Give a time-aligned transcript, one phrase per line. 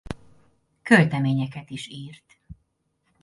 [0.81, 2.37] Költeményeket is írt.